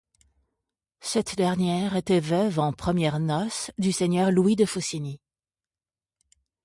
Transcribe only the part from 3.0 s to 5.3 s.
noces du seigneur Louis de Faucigny.